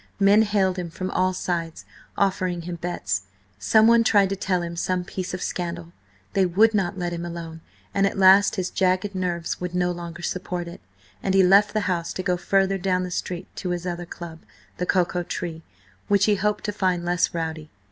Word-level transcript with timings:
Men 0.19 0.41
hailed 0.41 0.79
him 0.79 0.89
from 0.89 1.11
all 1.11 1.31
sides, 1.31 1.85
offering 2.17 2.63
him 2.63 2.77
bets; 2.77 3.21
someone 3.59 4.03
tried 4.03 4.29
to 4.29 4.35
tell 4.35 4.63
him 4.63 4.75
some 4.75 5.03
piece 5.03 5.31
of 5.31 5.43
scandal; 5.43 5.91
they 6.33 6.43
would 6.43 6.73
not 6.73 6.97
let 6.97 7.13
him 7.13 7.23
alone, 7.23 7.61
and 7.93 8.07
at 8.07 8.17
last 8.17 8.55
his 8.55 8.71
jagged 8.71 9.13
nerves 9.13 9.61
would 9.61 9.75
no 9.75 9.91
longer 9.91 10.23
support 10.23 10.67
it, 10.67 10.81
and 11.21 11.35
he 11.35 11.43
left 11.43 11.75
the 11.75 11.81
house 11.81 12.13
to 12.13 12.23
go 12.23 12.35
further 12.35 12.79
down 12.79 13.03
the 13.03 13.11
street 13.11 13.45
to 13.57 13.69
his 13.69 13.85
other 13.85 14.07
club, 14.07 14.39
the 14.77 14.87
Cocoa 14.87 15.21
Tree, 15.21 15.61
which 16.07 16.25
he 16.25 16.33
hoped 16.33 16.63
to 16.63 16.71
find 16.71 17.05
less 17.05 17.31
rowdy. 17.35 17.69